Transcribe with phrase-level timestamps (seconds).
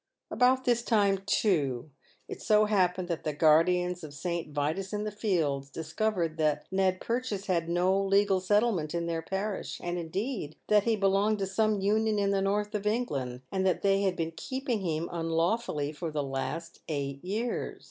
[0.31, 1.91] About this time, too,
[2.27, 4.51] it so happened that the guardians of St.
[4.51, 9.21] Vitus in the Fields discovered that Ned Purchase had no legal settle ment in their
[9.21, 13.83] parish— that indeed he belonged to some union in the north of England, and that
[13.83, 17.79] they had been keeping him unlawfully for the last eight years.